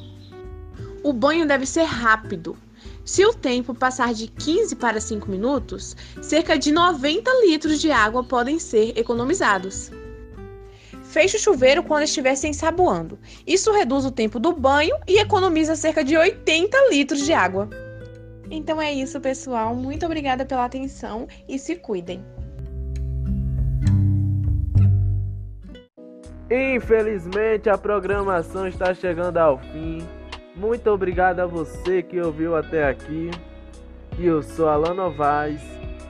O 1.03 1.15
banho 1.15 1.49
deve 1.49 1.65
ser 1.65 1.85
rápido. 1.85 2.55
Se 3.07 3.25
o 3.25 3.33
tempo 3.33 3.73
passar 3.73 4.12
de 4.12 4.27
15 4.27 4.75
para 4.75 5.01
5 5.01 5.31
minutos, 5.31 5.97
cerca 6.21 6.59
de 6.59 6.73
90 6.73 7.31
litros 7.47 7.81
de 7.81 7.88
água 7.88 8.25
podem 8.25 8.59
ser 8.59 8.99
economizados. 8.99 9.92
Feche 11.05 11.37
o 11.37 11.40
chuveiro 11.40 11.85
quando 11.85 12.03
estiver 12.03 12.35
se 12.35 12.49
ensaboando. 12.49 13.16
Isso 13.47 13.71
reduz 13.71 14.05
o 14.05 14.11
tempo 14.11 14.40
do 14.40 14.53
banho 14.53 14.97
e 15.07 15.21
economiza 15.21 15.77
cerca 15.77 16.03
de 16.03 16.16
80 16.16 16.77
litros 16.90 17.25
de 17.25 17.33
água. 17.33 17.71
Então 18.51 18.83
é 18.83 18.92
isso, 18.92 19.21
pessoal. 19.21 19.73
Muito 19.73 20.05
obrigada 20.05 20.45
pela 20.45 20.64
atenção 20.64 21.29
e 21.49 21.61
se 21.61 21.77
cuidem. 21.77 22.25
Infelizmente 26.51 27.71
a 27.71 27.79
programação 27.79 28.66
está 28.66 28.92
chegando 28.92 29.38
ao 29.38 29.59
fim. 29.59 30.05
Muito 30.57 30.88
obrigado 30.88 31.40
a 31.40 31.47
você 31.47 32.03
que 32.03 32.19
ouviu 32.19 32.57
até 32.57 32.88
aqui. 32.88 33.31
Eu 34.19 34.42
sou 34.42 34.71
Alan 34.71 34.95
Novaes 34.95 35.61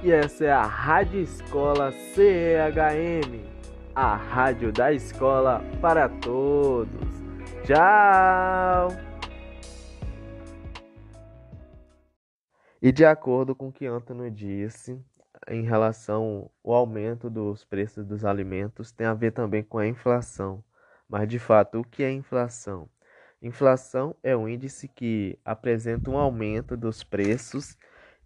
e 0.04 0.12
essa 0.12 0.44
é 0.44 0.52
a 0.52 0.62
Rádio 0.62 1.20
Escola 1.20 1.90
CEHM, 1.90 3.44
a 3.92 4.14
rádio 4.14 4.72
da 4.72 4.92
escola 4.92 5.64
para 5.80 6.08
todos. 6.08 6.94
Tchau! 7.64 8.88
E 12.80 12.92
de 12.92 13.04
acordo 13.04 13.52
com 13.52 13.66
o 13.66 13.72
que 13.72 13.84
Antônio 13.84 14.30
disse, 14.30 14.96
em 15.48 15.62
relação 15.62 16.48
ao 16.64 16.72
aumento 16.72 17.28
dos 17.28 17.64
preços 17.64 18.06
dos 18.06 18.24
alimentos, 18.24 18.92
tem 18.92 19.08
a 19.08 19.14
ver 19.14 19.32
também 19.32 19.64
com 19.64 19.78
a 19.78 19.88
inflação. 19.88 20.62
Mas 21.08 21.26
de 21.26 21.40
fato, 21.40 21.80
o 21.80 21.84
que 21.84 22.04
é 22.04 22.12
inflação? 22.12 22.88
Inflação 23.42 24.16
é 24.22 24.36
um 24.36 24.48
índice 24.48 24.88
que 24.88 25.38
apresenta 25.44 26.10
um 26.10 26.16
aumento 26.16 26.76
dos 26.76 27.04
preços 27.04 27.76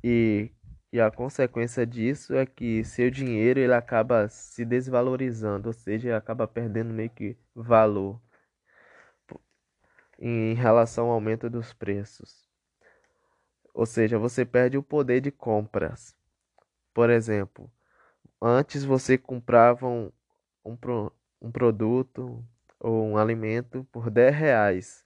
e, 0.03 0.51
e 0.93 1.01
a 1.01 1.11
consequência 1.11 1.87
disso 1.87 2.35
é 2.35 2.47
que 2.47 2.85
seu 2.85 3.11
dinheiro 3.11 3.59
ele 3.59 3.75
acaba 3.75 4.29
se 4.29 4.65
desvalorizando, 4.65 5.69
ou 5.69 5.73
seja, 5.73 6.09
ele 6.09 6.17
acaba 6.17 6.47
perdendo 6.47 6.93
meio 6.93 7.11
que 7.11 7.37
valor 7.55 8.21
em 10.19 10.55
relação 10.55 11.07
ao 11.07 11.13
aumento 11.13 11.49
dos 11.49 11.73
preços. 11.73 12.45
Ou 13.73 13.87
seja, 13.87 14.19
você 14.19 14.45
perde 14.45 14.77
o 14.77 14.83
poder 14.83 15.21
de 15.21 15.31
compras. 15.31 16.15
Por 16.93 17.09
exemplo, 17.09 17.71
antes 18.41 18.85
você 18.85 19.17
comprava 19.17 19.87
um, 19.87 20.13
um, 20.65 20.77
um 21.41 21.51
produto 21.51 22.45
ou 22.81 23.05
um 23.07 23.19
alimento 23.19 23.85
por 23.93 24.11
10 24.11 24.35
reais, 24.35 25.05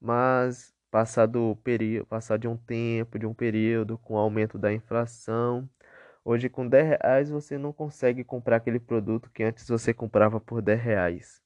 mas 0.00 0.74
passado 0.90 1.50
o 1.50 1.56
período, 1.56 2.06
passado 2.06 2.40
de 2.42 2.48
um 2.48 2.56
tempo, 2.56 3.18
de 3.18 3.26
um 3.26 3.34
período, 3.34 3.98
com 3.98 4.14
o 4.14 4.18
aumento 4.18 4.58
da 4.58 4.72
inflação, 4.72 5.68
hoje 6.24 6.48
com 6.48 6.66
10 6.68 6.88
reais 6.88 7.30
você 7.30 7.58
não 7.58 7.72
consegue 7.72 8.24
comprar 8.24 8.56
aquele 8.56 8.80
produto 8.80 9.30
que 9.30 9.42
antes 9.42 9.68
você 9.68 9.92
comprava 9.94 10.40
por 10.40 10.62
10 10.62 10.80
reais. 10.80 11.42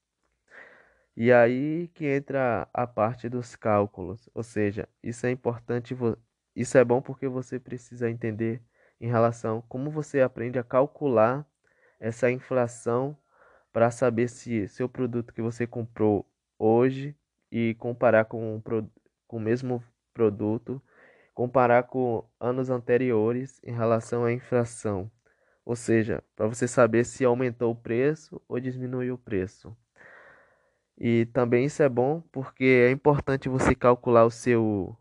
E 1.16 1.32
aí 1.32 1.88
que 1.88 2.06
entra 2.06 2.68
a 2.72 2.86
parte 2.86 3.28
dos 3.28 3.56
cálculos, 3.56 4.28
ou 4.34 4.42
seja, 4.42 4.88
isso 5.02 5.26
é 5.26 5.30
importante, 5.30 5.96
isso 6.54 6.78
é 6.78 6.84
bom 6.84 7.02
porque 7.02 7.28
você 7.28 7.58
precisa 7.58 8.10
entender 8.10 8.62
em 9.00 9.08
relação 9.08 9.62
como 9.68 9.90
você 9.90 10.20
aprende 10.20 10.58
a 10.58 10.64
calcular 10.64 11.46
essa 11.98 12.30
inflação 12.30 13.16
para 13.72 13.90
saber 13.90 14.28
se 14.28 14.68
seu 14.68 14.88
produto 14.88 15.32
que 15.32 15.42
você 15.42 15.66
comprou 15.66 16.26
hoje 16.58 17.16
e 17.50 17.74
comparar 17.74 18.24
com, 18.26 18.62
com 19.26 19.36
o 19.36 19.40
mesmo 19.40 19.82
produto, 20.12 20.82
comparar 21.34 21.84
com 21.84 22.24
anos 22.38 22.70
anteriores 22.70 23.60
em 23.64 23.72
relação 23.72 24.24
à 24.24 24.32
inflação. 24.32 25.10
Ou 25.64 25.76
seja, 25.76 26.22
para 26.34 26.46
você 26.46 26.66
saber 26.66 27.04
se 27.04 27.24
aumentou 27.24 27.72
o 27.72 27.76
preço 27.76 28.40
ou 28.48 28.58
diminuiu 28.58 29.14
o 29.14 29.18
preço. 29.18 29.76
E 30.98 31.26
também 31.26 31.64
isso 31.64 31.82
é 31.82 31.88
bom 31.88 32.20
porque 32.32 32.64
é 32.88 32.90
importante 32.90 33.48
você 33.48 33.74
calcular 33.74 34.24
o 34.24 34.30
seu 34.30 34.96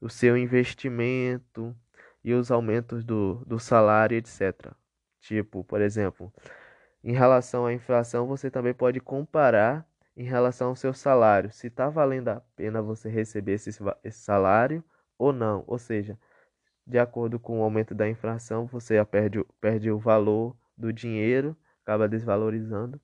o 0.00 0.08
seu 0.08 0.36
investimento 0.36 1.76
e 2.22 2.32
os 2.32 2.50
aumentos 2.50 3.04
do, 3.04 3.44
do 3.46 3.58
salário, 3.58 4.16
etc. 4.16 4.72
Tipo, 5.20 5.64
por 5.64 5.80
exemplo, 5.80 6.32
em 7.08 7.12
relação 7.14 7.64
à 7.64 7.72
inflação, 7.72 8.26
você 8.26 8.50
também 8.50 8.74
pode 8.74 9.00
comparar 9.00 9.88
em 10.14 10.24
relação 10.24 10.68
ao 10.68 10.76
seu 10.76 10.92
salário, 10.92 11.50
se 11.50 11.68
está 11.68 11.88
valendo 11.88 12.28
a 12.28 12.42
pena 12.54 12.82
você 12.82 13.08
receber 13.08 13.52
esse, 13.54 13.70
esse 14.04 14.18
salário 14.18 14.84
ou 15.16 15.32
não. 15.32 15.64
Ou 15.66 15.78
seja, 15.78 16.18
de 16.86 16.98
acordo 16.98 17.40
com 17.40 17.60
o 17.60 17.62
aumento 17.62 17.94
da 17.94 18.06
inflação, 18.06 18.66
você 18.66 19.02
perde, 19.06 19.42
perde 19.58 19.90
o 19.90 19.98
valor 19.98 20.54
do 20.76 20.92
dinheiro, 20.92 21.56
acaba 21.82 22.06
desvalorizando. 22.06 23.00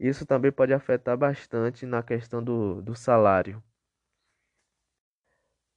Isso 0.00 0.26
também 0.26 0.50
pode 0.50 0.74
afetar 0.74 1.16
bastante 1.16 1.86
na 1.86 2.02
questão 2.02 2.42
do, 2.42 2.82
do 2.82 2.96
salário. 2.96 3.62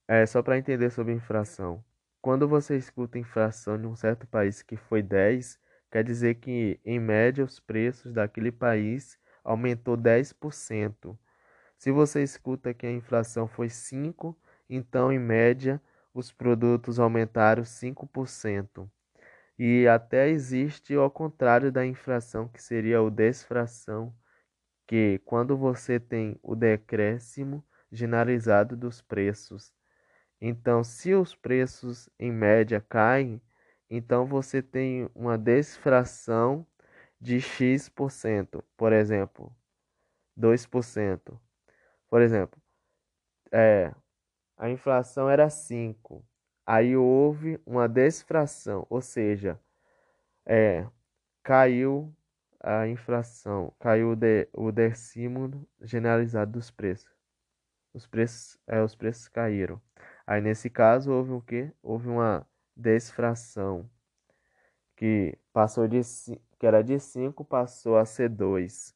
É 0.08 0.26
só 0.26 0.42
para 0.42 0.58
entender 0.58 0.90
sobre 0.90 1.14
inflação. 1.14 1.86
Quando 2.24 2.48
você 2.48 2.76
escuta 2.76 3.20
inflação 3.20 3.76
em 3.76 3.86
um 3.86 3.96
certo 3.96 4.26
país 4.26 4.64
que 4.64 4.76
foi 4.76 5.04
10, 5.04 5.60
quer 5.92 6.04
dizer 6.04 6.36
que 6.36 6.80
em 6.84 7.00
média 7.00 7.44
os 7.44 7.60
preços 7.60 8.14
daquele 8.14 8.52
país 8.52 9.18
aumentou 9.44 9.96
10%. 9.96 11.18
Se 11.78 11.92
você 11.92 12.24
escuta 12.24 12.74
que 12.74 12.86
a 12.88 12.92
inflação 12.92 13.48
foi 13.48 13.70
5, 13.70 14.38
então 14.70 15.12
em 15.12 15.20
média 15.20 15.82
os 16.14 16.32
produtos 16.32 17.00
aumentaram 17.00 17.64
5%. 17.64 18.90
E 19.60 19.88
até 19.88 20.30
existe 20.30 20.96
o 20.96 21.10
contrário 21.10 21.72
da 21.72 21.86
inflação, 21.86 22.48
que 22.48 22.62
seria 22.62 23.02
o 23.02 23.10
desfração, 23.10 24.14
que 24.88 25.20
quando 25.26 25.58
você 25.58 26.00
tem 26.00 26.40
o 26.44 26.56
decréscimo 26.56 27.66
generalizado 27.92 28.76
dos 28.76 29.02
preços. 29.02 29.74
Então, 30.40 30.84
se 30.84 31.14
os 31.14 31.34
preços 31.36 32.10
em 32.20 32.32
média 32.32 32.80
caem, 32.80 33.42
então 33.90 34.26
você 34.26 34.62
tem 34.62 35.10
uma 35.16 35.38
desfração 35.38 36.66
de 37.20 37.40
X%, 37.42 38.64
por 38.76 38.94
exemplo, 38.94 39.56
2%. 40.36 41.40
Por 42.10 42.22
exemplo, 42.22 42.62
é, 43.52 43.94
a 44.58 44.70
inflação 44.70 45.30
era 45.30 45.50
5, 45.50 46.26
aí 46.66 46.96
houve 46.96 47.60
uma 47.66 47.88
desfração, 47.88 48.86
ou 48.90 49.02
seja, 49.02 49.60
é, 50.46 50.88
caiu 51.44 52.14
a 52.60 52.88
inflação, 52.88 53.74
caiu 53.80 54.16
de, 54.16 54.48
o 54.54 54.72
decímolo 54.72 55.68
generalizado 55.82 56.54
dos 56.54 56.72
preços. 56.72 57.12
Os 57.94 58.08
preços, 58.08 58.60
é, 58.68 58.82
os 58.82 58.96
preços 58.96 59.28
caíram. 59.28 59.82
Aí 60.26 60.42
nesse 60.42 60.70
caso 60.70 61.12
houve 61.12 61.32
o 61.32 61.42
que? 61.42 61.72
Houve 61.82 62.10
uma 62.10 62.48
desfração 62.78 63.90
que 64.96 65.38
passou 65.52 65.88
de 65.88 66.02
que 66.60 66.66
era 66.66 66.84
de 66.84 67.00
5 67.00 67.44
passou 67.44 67.98
a 67.98 68.06
ser 68.06 68.30
2%. 68.30 68.94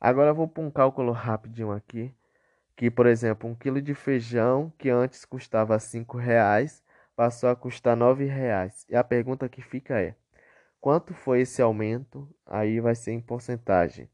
Agora 0.00 0.30
eu 0.30 0.34
vou 0.34 0.48
para 0.48 0.62
um 0.62 0.70
cálculo 0.70 1.12
rapidinho 1.12 1.72
aqui, 1.72 2.14
que 2.76 2.90
por 2.90 3.06
exemplo, 3.06 3.48
um 3.48 3.54
quilo 3.54 3.80
de 3.82 3.94
feijão 3.94 4.72
que 4.78 4.90
antes 4.90 5.24
custava 5.24 5.78
5 5.78 6.16
reais 6.18 6.82
passou 7.16 7.48
a 7.48 7.56
custar 7.56 7.96
9 7.96 8.24
reais. 8.24 8.86
E 8.88 8.96
a 8.96 9.04
pergunta 9.04 9.48
que 9.48 9.62
fica 9.62 10.00
é, 10.00 10.16
quanto 10.80 11.14
foi 11.14 11.40
esse 11.42 11.62
aumento? 11.62 12.28
Aí 12.46 12.80
vai 12.80 12.94
ser 12.94 13.12
em 13.12 13.20
porcentagem. 13.20 14.08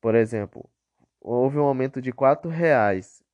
Por 0.00 0.14
exemplo, 0.14 0.68
houve 1.20 1.58
um 1.58 1.64
aumento 1.64 2.00
de 2.02 2.12
4 2.12 2.50
reais 2.50 3.24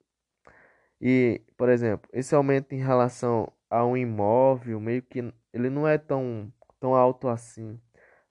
e, 1.00 1.42
por 1.57 1.68
exemplo, 1.68 2.09
esse 2.12 2.35
aumento 2.35 2.74
em 2.74 2.78
relação 2.78 3.52
a 3.68 3.85
um 3.85 3.96
imóvel, 3.96 4.80
meio 4.80 5.02
que 5.02 5.33
ele 5.52 5.68
não 5.70 5.87
é 5.87 5.98
tão, 5.98 6.52
tão 6.80 6.94
alto 6.94 7.28
assim, 7.28 7.80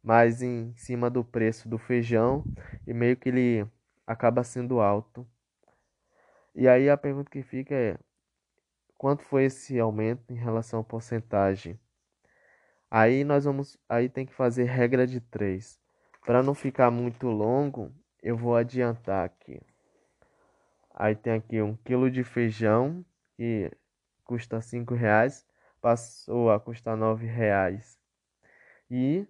mas 0.01 0.41
em 0.41 0.73
cima 0.75 1.09
do 1.09 1.23
preço 1.23 1.69
do 1.69 1.77
feijão 1.77 2.43
e 2.87 2.93
meio 2.93 3.17
que 3.17 3.29
ele 3.29 3.67
acaba 4.07 4.43
sendo 4.43 4.79
alto. 4.79 5.27
E 6.55 6.67
aí 6.67 6.89
a 6.89 6.97
pergunta 6.97 7.29
que 7.31 7.41
fica 7.41 7.73
é: 7.75 7.97
quanto 8.97 9.23
foi 9.23 9.45
esse 9.45 9.79
aumento 9.79 10.31
em 10.31 10.35
relação 10.35 10.79
à 10.79 10.83
porcentagem? 10.83 11.79
Aí 12.89 13.23
nós 13.23 13.45
vamos, 13.45 13.77
aí 13.89 14.07
tem 14.07 14.25
que 14.25 14.33
fazer 14.33 14.65
regra 14.65 15.07
de 15.07 15.19
três. 15.19 15.79
Para 16.25 16.43
não 16.43 16.53
ficar 16.53 16.91
muito 16.91 17.27
longo, 17.27 17.91
eu 18.21 18.37
vou 18.37 18.55
adiantar 18.55 19.25
aqui. 19.25 19.59
Aí 20.93 21.15
tem 21.15 21.33
aqui 21.33 21.61
um 21.61 21.75
quilo 21.77 22.09
de 22.09 22.23
feijão 22.23 23.03
que 23.35 23.71
custa 24.23 24.61
cinco 24.61 24.93
reais, 24.93 25.45
passou 25.81 26.51
a 26.51 26.59
custar 26.59 26.95
nove 26.95 27.25
reais. 27.25 27.99
E 28.89 29.27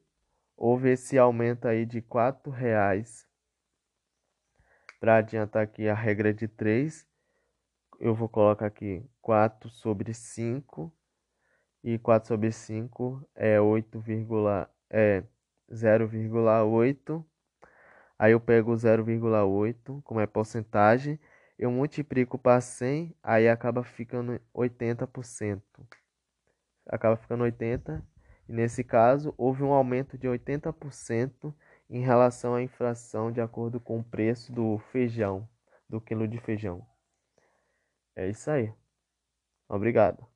houve 0.58 0.91
esse 0.91 1.17
aumento 1.17 1.67
aí 1.67 1.86
de 1.86 2.02
quatro 2.02 2.52
reais. 2.52 3.26
Para 4.99 5.17
adiantar 5.17 5.63
aqui 5.63 5.88
a 5.88 5.93
regra 5.93 6.34
de 6.34 6.47
três, 6.47 7.08
eu 7.99 8.13
vou 8.13 8.28
colocar 8.28 8.65
aqui 8.65 9.06
4 9.21 9.69
sobre 9.69 10.13
5 10.13 10.91
e 11.84 11.97
4 11.97 12.28
sobre 12.28 12.52
5 12.52 13.26
é 13.36 13.60
8, 13.60 14.04
é 14.89 15.23
0,8. 15.71 17.26
Aí 18.19 18.32
eu 18.32 18.39
pego 18.39 18.73
0,8 18.73 20.02
como 20.04 20.19
é 20.19 20.28
porcentagem 20.28 21.19
eu 21.63 21.71
multiplico 21.71 22.38
para 22.38 22.60
100, 22.60 23.15
aí 23.23 23.47
acaba 23.47 23.86
ficando 23.86 24.38
80%. 24.54 25.62
Acaba 26.86 27.15
ficando 27.15 27.45
80%, 27.45 28.04
e 28.49 28.52
nesse 28.52 28.84
caso 28.84 29.34
houve 29.38 29.63
um 29.63 29.71
aumento 29.71 30.17
de 30.17 30.28
80% 30.28 31.56
em 31.89 32.02
relação 32.02 32.54
à 32.54 32.62
inflação 32.62 33.32
de 33.32 33.39
acordo 33.39 33.80
com 33.80 33.99
o 33.99 34.04
preço 34.04 34.52
do 34.52 34.78
feijão, 34.91 35.47
do 35.88 36.02
quilo 36.02 36.28
de 36.28 36.38
feijão. 36.38 36.86
É 38.13 38.30
isso 38.30 38.52
aí. 38.52 38.73
Obrigado. 39.69 40.33